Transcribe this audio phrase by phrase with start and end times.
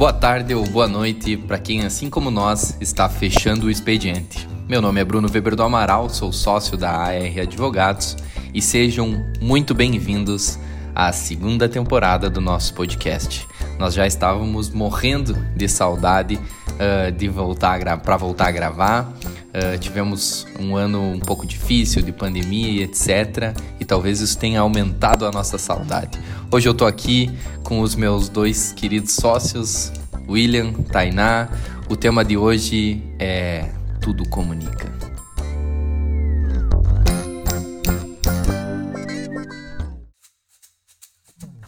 [0.00, 4.48] Boa tarde ou boa noite para quem, assim como nós, está fechando o expediente.
[4.66, 8.16] Meu nome é Bruno Weber do Amaral, sou sócio da AR Advogados
[8.54, 10.58] e sejam muito bem-vindos
[10.94, 13.46] à segunda temporada do nosso podcast.
[13.78, 19.12] Nós já estávamos morrendo de saudade uh, de voltar para voltar a gravar.
[19.50, 23.52] Uh, tivemos um ano um pouco difícil de pandemia e etc.
[23.80, 26.18] E talvez isso tenha aumentado a nossa saudade.
[26.52, 27.30] Hoje eu tô aqui
[27.64, 29.92] com os meus dois queridos sócios,
[30.28, 31.48] William, Tainá.
[31.88, 33.68] O tema de hoje é
[34.00, 34.88] Tudo Comunica.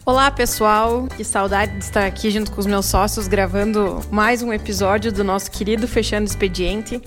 [0.05, 4.51] Olá pessoal, que saudade de estar aqui junto com os meus sócios gravando mais um
[4.51, 7.01] episódio do nosso querido Fechando Expediente.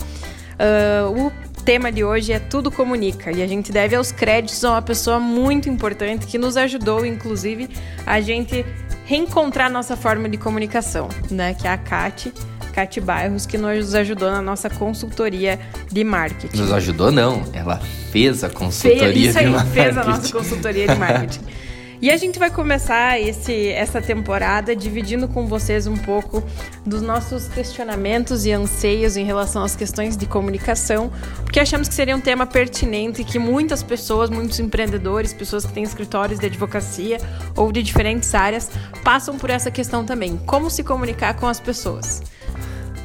[0.56, 1.32] Uh, o
[1.64, 5.18] tema de hoje é Tudo Comunica e a gente deve aos créditos a uma pessoa
[5.18, 7.68] muito importante que nos ajudou, inclusive,
[8.06, 8.64] a gente
[9.04, 11.54] reencontrar nossa forma de comunicação, né?
[11.54, 12.32] Que é a Kate.
[12.72, 15.58] Kate Bairros, que nos ajudou na nossa consultoria
[15.90, 16.58] de marketing.
[16.58, 17.42] Nos ajudou, não.
[17.54, 19.74] Ela fez a consultoria fez, isso aí, de marketing.
[19.74, 21.40] fez a nossa consultoria de marketing.
[22.00, 26.42] E a gente vai começar esse, essa temporada dividindo com vocês um pouco
[26.84, 31.10] dos nossos questionamentos e anseios em relação às questões de comunicação,
[31.42, 35.72] porque achamos que seria um tema pertinente e que muitas pessoas, muitos empreendedores, pessoas que
[35.72, 37.18] têm escritórios de advocacia
[37.56, 38.70] ou de diferentes áreas,
[39.02, 40.36] passam por essa questão também.
[40.44, 42.22] Como se comunicar com as pessoas.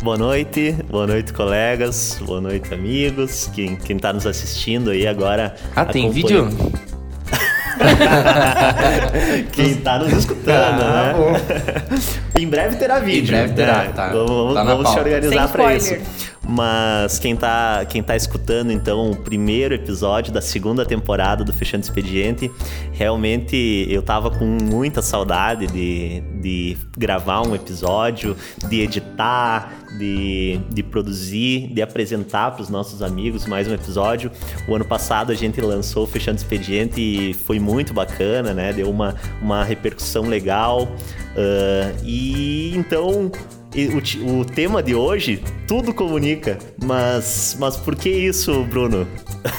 [0.03, 5.55] Boa noite, boa noite, colegas, boa noite, amigos, quem, quem tá nos assistindo aí agora.
[5.75, 6.49] Ah, tem vídeo?
[9.51, 11.99] Quem tá nos escutando, ah, né?
[12.39, 13.23] em breve terá vídeo.
[13.23, 13.91] Em breve terá, né?
[13.95, 14.09] tá.
[14.09, 15.95] Vamos, tá vamos se organizar para isso.
[16.51, 21.85] Mas quem tá, quem tá escutando, então, o primeiro episódio da segunda temporada do Fechando
[21.85, 22.51] Expediente,
[22.91, 28.35] realmente eu tava com muita saudade de, de gravar um episódio,
[28.67, 34.29] de editar, de, de produzir, de apresentar para os nossos amigos mais um episódio.
[34.67, 38.73] O ano passado a gente lançou o Fechando Expediente e foi muito bacana, né?
[38.73, 40.83] Deu uma, uma repercussão legal.
[40.83, 43.31] Uh, e então
[43.73, 46.57] o, o, tema de hoje, tudo comunica.
[46.83, 49.07] Mas, mas por que isso, Bruno?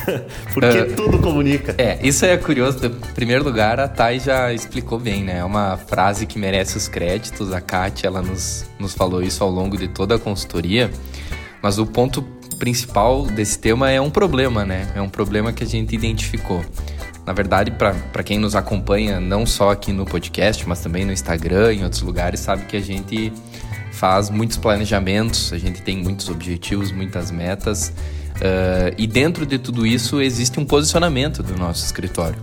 [0.52, 1.74] por que uh, tudo comunica?
[1.78, 2.84] É, isso é curioso.
[2.84, 5.38] Em primeiro lugar, a Thay já explicou bem, né?
[5.38, 7.52] É uma frase que merece os créditos.
[7.52, 10.90] A Kátia, ela nos, nos falou isso ao longo de toda a consultoria.
[11.62, 12.22] Mas o ponto
[12.58, 14.92] principal desse tema é um problema, né?
[14.94, 16.62] É um problema que a gente identificou.
[17.24, 21.72] Na verdade, para quem nos acompanha, não só aqui no podcast, mas também no Instagram,
[21.72, 23.32] em outros lugares, sabe que a gente
[23.92, 27.92] faz muitos planejamentos, a gente tem muitos objetivos, muitas metas.
[28.36, 32.38] Uh, e dentro de tudo isso existe um posicionamento do nosso escritório.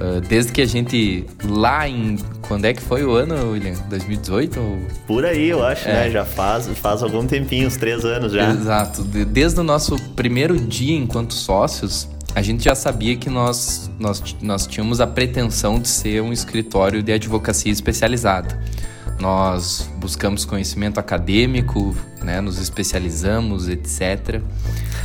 [0.00, 2.16] Uh, desde que a gente lá em.
[2.46, 3.74] Quando é que foi o ano, William?
[3.90, 4.60] 2018?
[4.60, 4.78] Ou...
[5.06, 5.92] Por aí, eu acho, é.
[5.92, 6.10] né?
[6.10, 8.50] Já faz, faz algum tempinho, uns três anos já.
[8.50, 9.02] Exato.
[9.02, 14.66] Desde o nosso primeiro dia enquanto sócios, a gente já sabia que nós, nós, nós
[14.66, 18.56] tínhamos a pretensão de ser um escritório de advocacia especializada.
[19.20, 24.40] Nós buscamos conhecimento acadêmico, né, nos especializamos, etc.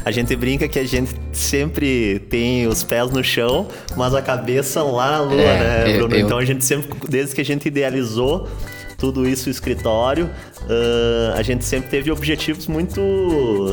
[0.06, 4.84] A gente brinca que a gente sempre tem os pés no chão, mas a cabeça
[4.84, 6.16] lá na lua, é, né, Bruno?
[6.16, 6.19] Eu...
[6.19, 8.47] Então a gente sempre, desde que a gente idealizou
[9.03, 10.28] tudo isso escritório,
[10.62, 13.02] uh, a gente sempre teve objetivos muito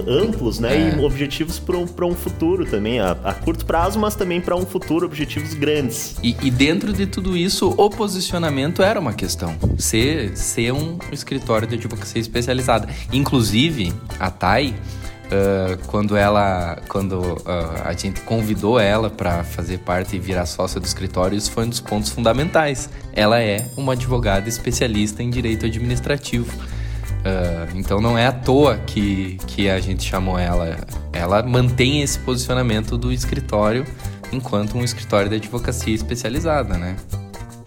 [0.09, 0.91] amplos, né?
[0.91, 0.97] É.
[0.97, 4.67] E objetivos para um, um futuro também, a, a, curto prazo, mas também para um
[4.67, 6.17] futuro, objetivos grandes.
[6.21, 9.55] E, e, dentro de tudo isso, o posicionamento era uma questão.
[9.79, 12.89] Ser, ser um escritório de advocacia especializada.
[13.13, 14.75] Inclusive, a TAI
[15.31, 20.81] Uh, quando ela, quando uh, a gente convidou ela para fazer parte e virar sócia
[20.81, 22.91] do escritório, isso foi um dos pontos fundamentais.
[23.13, 26.53] Ela é uma advogada especialista em direito administrativo.
[27.21, 30.77] Uh, então não é à toa que, que a gente chamou ela.
[31.13, 33.87] Ela mantém esse posicionamento do escritório
[34.33, 36.97] enquanto um escritório de advocacia especializada, né?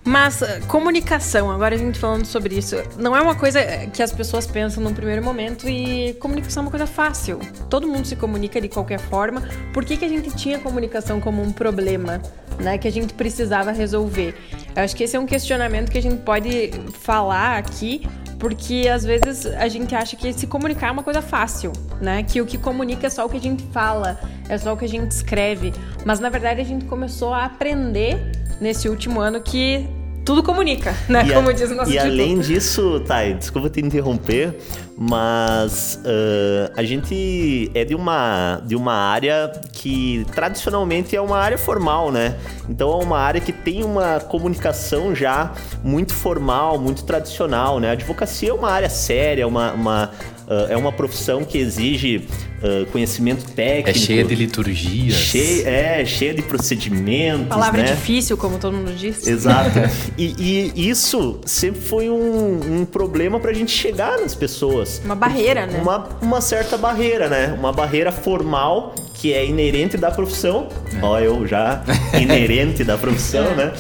[0.06, 4.12] Mas eh, comunicação, agora a gente falando sobre isso, não é uma coisa que as
[4.12, 7.40] pessoas pensam no primeiro momento e comunicação é uma coisa fácil.
[7.70, 9.42] Todo mundo se comunica de qualquer forma.
[9.74, 12.22] Por que, que a gente tinha comunicação como um problema,
[12.60, 12.78] né?
[12.78, 14.36] Que a gente precisava resolver?
[14.76, 18.06] Eu acho que esse é um questionamento que a gente pode falar aqui,
[18.38, 22.24] porque às vezes a gente acha que se comunicar é uma coisa fácil, né?
[22.24, 24.20] Que o que comunica é só o que a gente fala,
[24.50, 25.74] é só o que a gente escreve.
[26.04, 28.20] Mas na verdade a gente começou a aprender
[28.60, 29.88] nesse último ano que
[30.26, 31.26] tudo comunica, né?
[31.28, 32.12] E Como a, diz o nosso E título.
[32.12, 34.58] além disso, Thay, desculpa te interromper,
[34.98, 41.58] mas uh, a gente é de uma, de uma área que tradicionalmente é uma área
[41.58, 42.38] formal, né?
[42.70, 45.52] Então é uma área que tem uma comunicação já
[45.84, 47.90] muito formal, muito tradicional, né?
[47.90, 50.12] A advocacia é uma área séria, uma, uma
[50.44, 52.28] Uh, é uma profissão que exige
[52.64, 53.90] uh, conhecimento técnico.
[53.90, 55.16] É cheia de liturgias.
[55.16, 57.48] Cheia, é, cheia de procedimentos.
[57.48, 57.92] Palavra né?
[57.94, 59.28] difícil, como todo mundo diz.
[59.28, 59.72] Exato.
[60.18, 65.02] e, e, isso sempre foi um, um problema pra gente chegar nas pessoas.
[65.04, 65.80] Uma barreira, né?
[65.82, 67.54] Uma, uma certa barreira, né?
[67.58, 70.68] Uma barreira formal que é inerente da profissão.
[70.96, 71.00] É.
[71.02, 71.84] Ó, eu já
[72.20, 73.56] inerente da profissão, é.
[73.56, 73.74] né?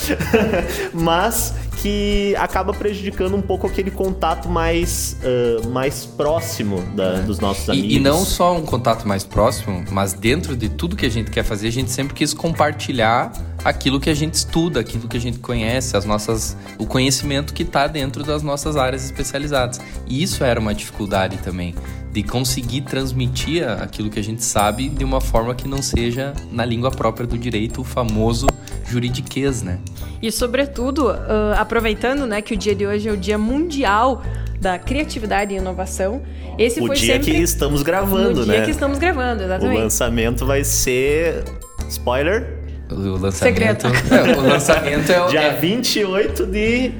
[0.93, 1.53] Mas
[1.83, 7.21] que acaba prejudicando um pouco aquele contato mais, uh, mais próximo da, é.
[7.23, 7.91] dos nossos amigos.
[7.91, 11.29] E, e, não só um contato mais próximo, mas dentro de tudo que a gente
[11.29, 13.33] quer fazer, a gente sempre quis compartilhar
[13.65, 17.63] aquilo que a gente estuda, aquilo que a gente conhece, as nossas, o conhecimento que
[17.63, 19.81] está dentro das nossas áreas especializadas.
[20.07, 21.75] E isso era uma dificuldade também
[22.13, 26.63] de conseguir transmitir aquilo que a gente sabe de uma forma que não seja na
[26.63, 28.45] língua própria do direito, o famoso
[28.93, 29.79] juridiquês, né?
[30.21, 34.23] E sobretudo, uh, aproveitando, né, que o dia de hoje é o Dia Mundial
[34.59, 36.21] da Criatividade e Inovação,
[36.57, 37.31] esse o foi dia sempre...
[37.31, 38.53] que estamos gravando, no né?
[38.53, 39.77] O dia que estamos gravando, exatamente.
[39.77, 41.43] O lançamento vai ser
[41.89, 42.59] spoiler.
[42.89, 43.33] O lançamento.
[43.33, 43.87] Segredo.
[44.11, 45.27] É, o lançamento é o.
[45.27, 45.55] Dia é...
[45.55, 46.91] 28 de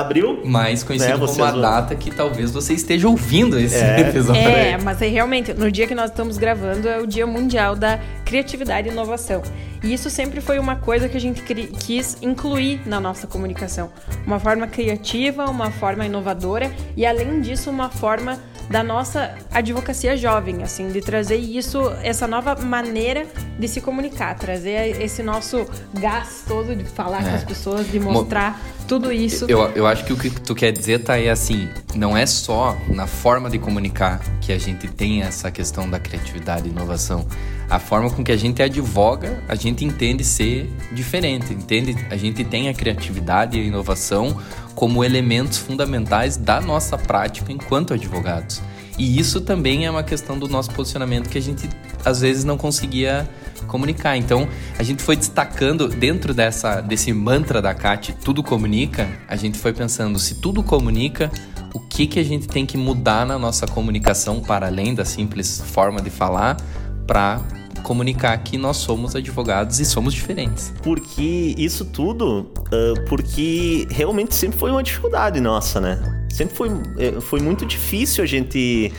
[0.00, 0.42] abril.
[0.44, 4.00] Mais conhecido né, como a data que talvez você esteja ouvindo esse é.
[4.08, 4.42] episódio.
[4.42, 7.98] É, mas aí, realmente, no dia que nós estamos gravando é o Dia Mundial da
[8.24, 9.42] Criatividade e Inovação.
[9.82, 13.90] E isso sempre foi uma coisa que a gente quis incluir na nossa comunicação.
[14.26, 18.38] Uma forma criativa, uma forma inovadora e, além disso, uma forma
[18.68, 23.26] da nossa advocacia jovem, assim, de trazer isso, essa nova maneira
[23.58, 27.30] de se comunicar, trazer esse nosso gás todo de falar é.
[27.30, 29.46] com as pessoas, de mostrar tudo isso.
[29.48, 32.76] Eu, eu acho que o que tu quer dizer, tá aí assim, não é só
[32.88, 37.26] na forma de comunicar que a gente tem essa questão da criatividade e inovação.
[37.68, 41.96] A forma com que a gente advoga, a gente entende ser diferente, entende?
[42.10, 44.36] A gente tem a criatividade e a inovação
[44.74, 48.62] como elementos fundamentais da nossa prática enquanto advogados.
[48.98, 51.68] E isso também é uma questão do nosso posicionamento que a gente
[52.04, 53.28] às vezes não conseguia
[53.66, 54.16] comunicar.
[54.16, 54.48] Então,
[54.78, 59.72] a gente foi destacando dentro dessa desse mantra da CAT, tudo comunica, a gente foi
[59.72, 61.30] pensando, se tudo comunica,
[61.74, 65.60] o que que a gente tem que mudar na nossa comunicação para além da simples
[65.60, 66.56] forma de falar
[67.06, 67.40] para
[67.82, 70.72] comunicar que nós somos advogados e somos diferentes.
[70.82, 76.15] Porque isso tudo, uh, porque realmente sempre foi uma dificuldade nossa, né?
[76.36, 76.68] Sempre foi,
[76.98, 78.92] eh, foi muito difícil a gente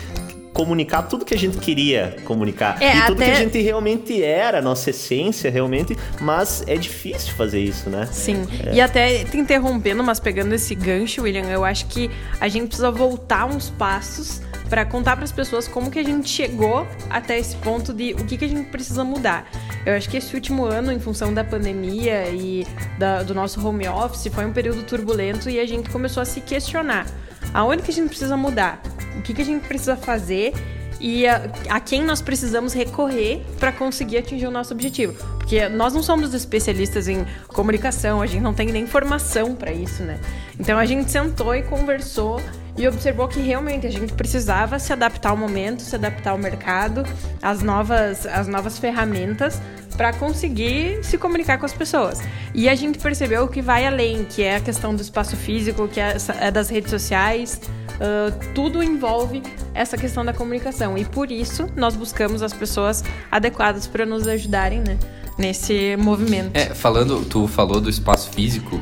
[0.57, 2.81] comunicar tudo que a gente queria comunicar.
[2.81, 3.25] É, e tudo até...
[3.25, 8.09] que a gente realmente era, nossa essência realmente, mas é difícil fazer isso, né?
[8.11, 8.47] Sim.
[8.65, 8.73] É.
[8.73, 12.09] E até te interrompendo, mas pegando esse gancho, William, eu acho que
[12.41, 16.27] a gente precisa voltar uns passos para contar para as pessoas como que a gente
[16.27, 19.47] chegou até esse ponto de o que, que a gente precisa mudar.
[19.85, 22.65] Eu acho que esse último ano, em função da pandemia e
[22.97, 26.41] da, do nosso home office, foi um período turbulento e a gente começou a se
[26.41, 27.05] questionar
[27.53, 28.81] aonde que a gente precisa mudar,
[29.17, 30.53] o que, que a gente precisa fazer
[30.99, 35.13] e a, a quem nós precisamos recorrer para conseguir atingir o nosso objetivo.
[35.37, 40.03] Porque nós não somos especialistas em comunicação, a gente não tem nem formação para isso,
[40.03, 40.19] né?
[40.59, 42.41] Então a gente sentou e conversou
[42.77, 47.03] e observou que realmente a gente precisava se adaptar ao momento, se adaptar ao mercado,
[47.41, 49.59] às novas, às novas ferramentas
[49.97, 52.21] para conseguir se comunicar com as pessoas.
[52.53, 55.99] E a gente percebeu que vai além, que é a questão do espaço físico, que
[55.99, 57.59] é, é das redes sociais,
[57.95, 59.41] uh, tudo envolve
[59.73, 60.97] essa questão da comunicação.
[60.97, 64.97] E por isso nós buscamos as pessoas adequadas para nos ajudarem, né?
[65.37, 66.55] Nesse movimento.
[66.55, 68.81] É, falando, tu falou do espaço físico,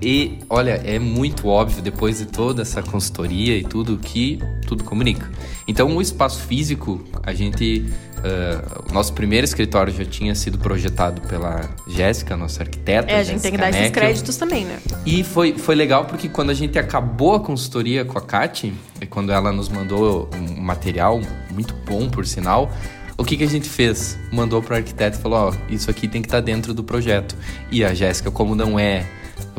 [0.00, 5.28] e olha, é muito óbvio depois de toda essa consultoria e tudo que tudo comunica.
[5.66, 7.84] Então, o espaço físico, a gente.
[8.18, 13.08] Uh, o nosso primeiro escritório já tinha sido projetado pela Jéssica, nossa arquiteta.
[13.08, 13.82] É, a gente tem que dar Neckel.
[13.82, 14.80] esses créditos também, né?
[15.06, 18.74] E foi, foi legal porque quando a gente acabou a consultoria com a Kati,
[19.08, 21.20] quando ela nos mandou um material
[21.52, 22.72] muito bom, por sinal,
[23.16, 24.18] o que, que a gente fez?
[24.32, 26.82] Mandou para o arquiteto e falou: Ó, isso aqui tem que estar tá dentro do
[26.82, 27.36] projeto.
[27.70, 29.06] E a Jéssica, como não é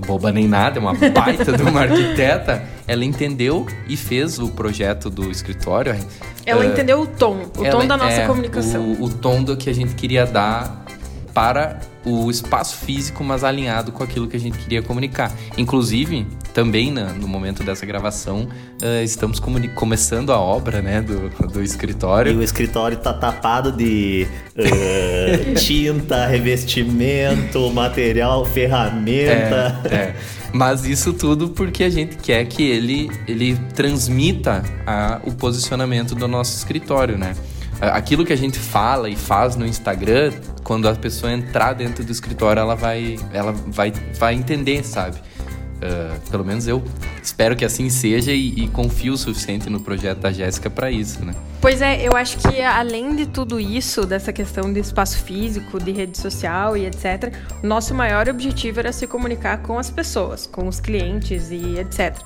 [0.06, 5.10] boba nem nada, é uma baita de uma arquiteta, ela entendeu e fez o projeto
[5.10, 5.96] do escritório.
[6.46, 8.82] Ela uh, entendeu o tom, o tom da nossa é, comunicação.
[8.82, 10.86] O, o tom do que a gente queria dar
[11.40, 15.32] para o espaço físico, mas alinhado com aquilo que a gente queria comunicar.
[15.58, 18.50] Inclusive, também na, no momento dessa gravação,
[18.84, 19.40] uh, estamos
[19.74, 22.34] começando a obra né, do, do escritório.
[22.34, 24.28] E o escritório está tapado de
[24.58, 29.80] uh, tinta, revestimento, material, ferramenta.
[29.86, 30.16] É, é.
[30.52, 36.28] Mas isso tudo porque a gente quer que ele, ele transmita a, o posicionamento do
[36.28, 37.34] nosso escritório, né?
[37.82, 40.34] Aquilo que a gente fala e faz no Instagram,
[40.64, 45.18] quando a pessoa entrar dentro do escritório, ela vai, ela vai, vai entender, sabe?
[45.80, 46.84] Uh, pelo menos eu
[47.24, 51.24] espero que assim seja e, e confio o suficiente no projeto da Jéssica para isso,
[51.24, 51.34] né?
[51.62, 55.92] Pois é, eu acho que além de tudo isso, dessa questão de espaço físico, de
[55.92, 57.34] rede social e etc.,
[57.64, 62.18] nosso maior objetivo era se comunicar com as pessoas, com os clientes e etc.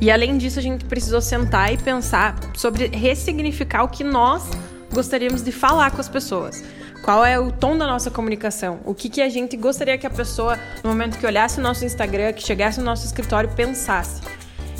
[0.00, 4.48] E além disso, a gente precisou sentar e pensar sobre ressignificar o que nós
[4.92, 6.62] gostaríamos de falar com as pessoas.
[7.02, 8.80] Qual é o tom da nossa comunicação?
[8.84, 11.84] O que, que a gente gostaria que a pessoa, no momento que olhasse o nosso
[11.84, 14.20] Instagram, que chegasse no nosso escritório, pensasse?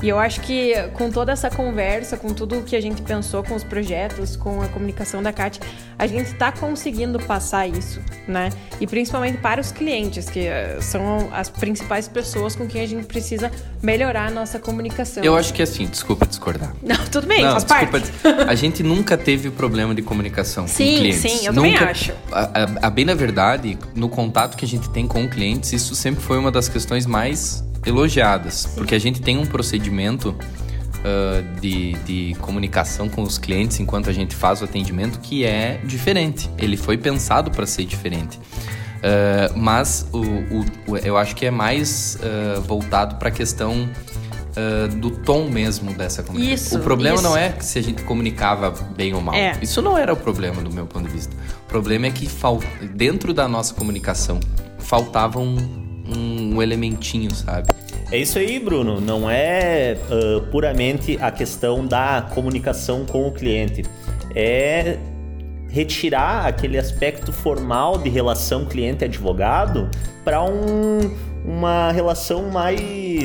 [0.02, 3.44] E eu acho que com toda essa conversa, com tudo o que a gente pensou
[3.44, 5.60] com os projetos, com a comunicação da Kat,
[5.96, 8.50] a gente está conseguindo passar isso, né?
[8.80, 13.06] E principalmente para os clientes, que eh, são as principais pessoas com quem a gente
[13.06, 15.22] precisa melhorar a nossa comunicação.
[15.22, 16.74] Eu acho que é assim, desculpa discordar.
[16.82, 18.50] Não, tudo bem, Não, faz desculpa, parte.
[18.50, 21.20] A gente nunca teve problema de comunicação Sim, com clientes.
[21.20, 22.12] sim, eu nunca, também acho.
[22.32, 25.94] A, a, a bem na verdade, no contato que a gente tem com clientes, isso
[25.94, 31.92] sempre foi uma das questões mais elogiadas, porque a gente tem um procedimento uh, de,
[32.04, 36.48] de comunicação com os clientes enquanto a gente faz o atendimento que é diferente.
[36.58, 38.38] Ele foi pensado para ser diferente.
[38.38, 43.88] Uh, mas o, o, o, eu acho que é mais uh, voltado para a questão
[44.52, 46.54] uh, do tom mesmo dessa comunicação.
[46.54, 47.24] Isso, o problema isso.
[47.24, 49.34] não é se a gente comunicava bem ou mal.
[49.34, 49.58] É.
[49.60, 51.34] Isso não era o problema do meu ponto de vista.
[51.64, 52.28] O problema é que
[52.94, 54.38] dentro da nossa comunicação
[54.78, 55.40] faltava
[56.16, 57.68] um, um elementinho, sabe?
[58.10, 59.00] É isso aí, Bruno.
[59.00, 63.82] Não é uh, puramente a questão da comunicação com o cliente.
[64.34, 64.98] É
[65.68, 69.88] retirar aquele aspecto formal de relação cliente-advogado
[70.22, 71.10] para um,
[71.44, 72.78] uma relação mais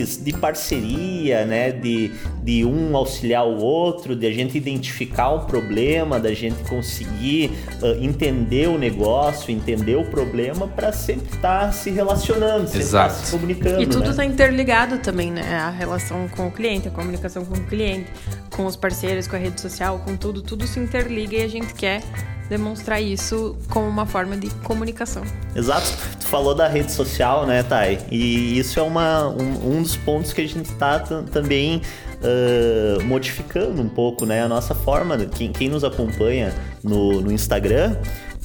[0.05, 1.71] de parceria, né?
[1.71, 2.11] De,
[2.43, 7.51] de um auxiliar o outro, de a gente identificar o problema, da gente conseguir
[7.81, 13.25] uh, entender o negócio, entender o problema para sempre estar se relacionando, sempre estar Exato.
[13.25, 13.81] se comunicando.
[13.81, 14.09] E tudo né?
[14.09, 15.55] está interligado também, né?
[15.55, 18.07] A relação com o cliente, a comunicação com o cliente,
[18.55, 21.73] com os parceiros, com a rede social, com tudo, tudo se interliga e a gente
[21.73, 22.01] quer
[22.49, 25.23] demonstrar isso como uma forma de comunicação.
[25.55, 25.87] Exato.
[26.19, 27.99] Tu falou da rede social, né, Thay?
[28.11, 31.81] E isso é uma, um, um dos pontos que a gente está também
[32.21, 34.43] uh, modificando um pouco, né?
[34.43, 35.17] A nossa forma.
[35.17, 37.95] Quem, quem nos acompanha no, no Instagram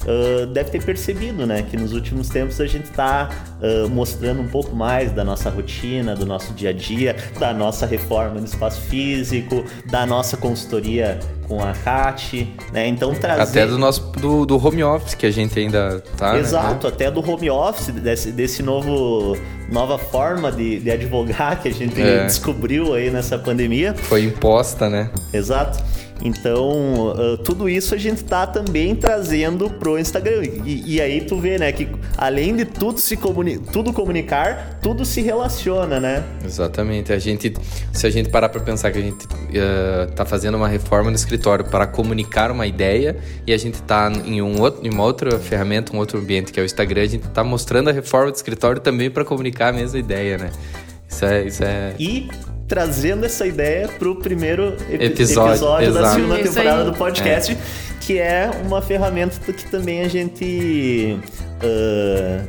[0.05, 1.63] uh, deve ter percebido, né?
[1.63, 3.29] Que nos últimos tempos a gente está
[3.61, 7.85] uh, mostrando um pouco mais da nossa rotina, do nosso dia a dia, da nossa
[7.85, 12.87] reforma no espaço físico, da nossa consultoria com a Kat, né?
[12.87, 13.41] Então trazer...
[13.41, 16.33] Até do nosso do, do home office que a gente ainda tá.
[16.33, 16.39] né?
[16.39, 19.37] Exato, até do home office, desse, desse novo
[19.73, 22.25] nova forma de, de advogar que a gente É.
[22.25, 23.93] descobriu aí nessa pandemia.
[23.95, 25.09] Foi imposta, né?
[25.33, 25.83] Exato.
[26.25, 30.43] Então, uh, tudo isso a gente tá também trazendo pro Instagram.
[30.63, 31.87] E, e aí tu vê, né, que
[32.17, 36.23] além de tudo se comuni tudo comunicar, tudo se relaciona, né?
[36.45, 37.11] Exatamente.
[37.11, 37.53] A gente,
[37.91, 41.15] se a gente parar para pensar que a gente eh, tá fazendo uma reforma no
[41.15, 45.37] escritório para comunicar uma ideia e a gente tá em, um outro, em uma outra
[45.39, 48.35] ferramenta, um outro ambiente que é o Instagram, a gente tá mostrando a reforma do
[48.35, 50.49] escritório também para comunicar a mesma ideia, né?
[51.09, 52.29] Isso é, isso é E
[52.67, 56.15] trazendo essa ideia pro primeiro epi- Episódio, da exato.
[56.15, 56.85] segunda Isso temporada aí.
[56.91, 57.57] do podcast,
[58.01, 61.19] que é uma ferramenta que também a gente
[61.61, 62.41] ah,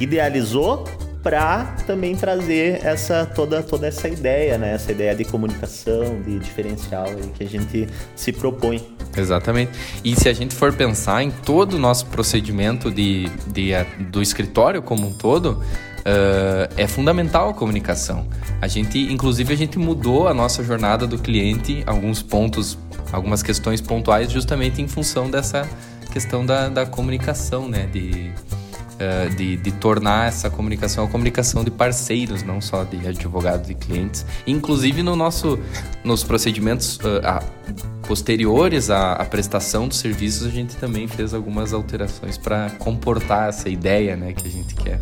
[0.00, 0.84] idealizou
[1.22, 4.72] para também trazer essa toda toda essa ideia, né?
[4.74, 8.82] Essa ideia de comunicação, de diferencial aí que a gente se propõe.
[9.16, 9.72] Exatamente.
[10.04, 14.22] E se a gente for pensar em todo o nosso procedimento de, de, eh, do
[14.22, 15.62] escritório como um todo,
[16.04, 18.26] eh, é fundamental a comunicação.
[18.60, 22.78] A gente, inclusive, a gente mudou a nossa jornada do cliente, alguns pontos,
[23.12, 25.68] algumas questões pontuais, justamente em função dessa
[26.12, 27.86] questão da, da comunicação, né?
[27.92, 28.32] De,
[29.00, 33.74] eh, de, de tornar essa comunicação a comunicação de parceiros, não só de advogados e
[33.74, 34.24] clientes.
[34.46, 35.58] Inclusive no nosso,
[36.04, 37.42] nos procedimentos eh, a-
[38.06, 43.68] posteriores à, à prestação dos serviços, a gente também fez algumas alterações para comportar essa
[43.68, 44.98] ideia né, que a gente quer.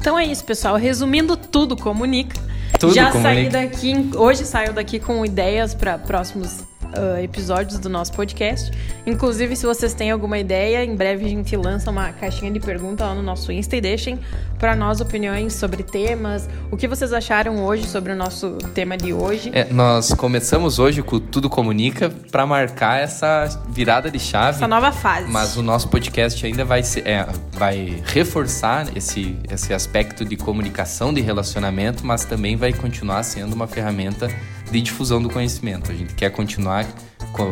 [0.00, 0.76] Então é isso, pessoal.
[0.76, 2.38] Resumindo tudo, comunica.
[2.78, 3.50] Tudo Já comunica.
[3.50, 6.58] saí daqui, hoje saiu daqui com ideias para próximos
[6.96, 8.70] ah, episódios do nosso podcast.
[9.06, 13.04] Inclusive, se vocês têm alguma ideia, em breve a gente lança uma caixinha de pergunta
[13.04, 14.18] lá no nosso Insta e deixem
[14.58, 16.48] para nós opiniões sobre temas.
[16.70, 19.50] O que vocês acharam hoje sobre o nosso tema de hoje?
[19.52, 24.56] É, nós começamos hoje com Tudo Comunica para marcar essa virada de chave.
[24.56, 25.30] Essa nova fase.
[25.30, 31.12] Mas o nosso podcast ainda vai, ser, é, vai reforçar esse, esse aspecto de comunicação,
[31.12, 34.28] de relacionamento, mas também vai continuar sendo uma ferramenta
[34.70, 35.90] de difusão do conhecimento.
[35.90, 36.86] A gente quer continuar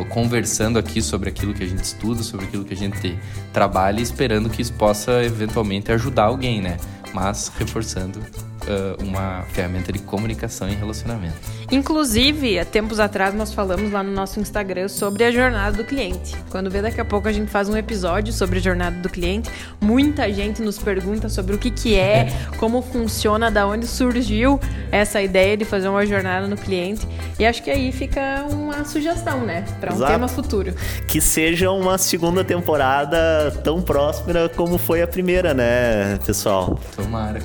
[0.08, 3.18] conversando aqui sobre aquilo que a gente estuda, sobre aquilo que a gente
[3.52, 6.78] trabalha, esperando que isso possa eventualmente ajudar alguém, né?
[7.12, 8.20] Mas reforçando
[8.68, 11.34] uh, uma ferramenta de comunicação e relacionamento.
[11.70, 16.36] Inclusive, há tempos atrás nós falamos lá no nosso Instagram sobre a jornada do cliente.
[16.50, 19.50] Quando vê daqui a pouco a gente faz um episódio sobre a jornada do cliente,
[19.80, 22.28] muita gente nos pergunta sobre o que, que é,
[22.58, 27.06] como funciona, da onde surgiu essa ideia de fazer uma jornada no cliente.
[27.38, 30.12] E acho que aí fica uma sugestão, né, para um Exato.
[30.12, 30.74] tema futuro.
[31.06, 36.78] Que seja uma segunda temporada tão próspera como foi a primeira, né, pessoal?
[36.94, 37.40] Tomara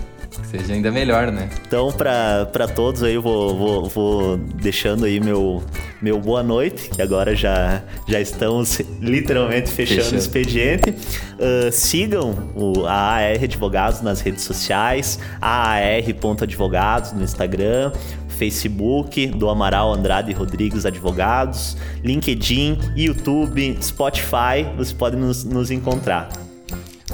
[0.49, 1.49] seja ainda melhor, né?
[1.65, 5.63] Então, para todos aí, eu vou, vou, vou, deixando aí meu,
[6.01, 10.15] meu boa noite, que agora já, já estamos literalmente fechando, fechando.
[10.15, 10.89] o expediente.
[10.89, 17.91] Uh, sigam o, a AR Advogados nas redes sociais, aar.advogados no Instagram,
[18.27, 26.29] Facebook do Amaral Andrade Rodrigues Advogados, LinkedIn, YouTube, Spotify, você pode nos, nos encontrar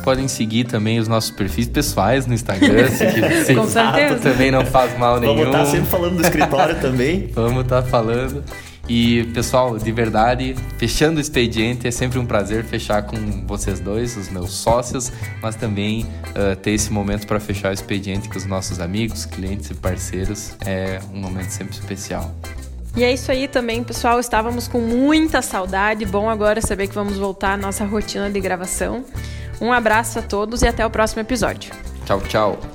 [0.06, 3.06] podem seguir também os nossos perfis pessoais no Instagram, se,
[3.44, 4.20] se Com certeza.
[4.20, 5.36] também não faz mal nenhum.
[5.36, 7.32] Vamos estar sempre falando do escritório também.
[7.34, 8.44] Vamos estar falando.
[8.88, 14.16] E, pessoal, de verdade, fechando o expediente, é sempre um prazer fechar com vocês dois,
[14.16, 18.46] os meus sócios, mas também uh, ter esse momento para fechar o expediente com os
[18.46, 20.54] nossos amigos, clientes e parceiros.
[20.64, 22.32] É um momento sempre especial.
[22.96, 24.20] E é isso aí também, pessoal.
[24.20, 26.06] Estávamos com muita saudade.
[26.06, 29.04] Bom agora saber que vamos voltar à nossa rotina de gravação.
[29.62, 31.74] Um abraço a todos e até o próximo episódio.
[32.06, 32.75] Tchau, tchau.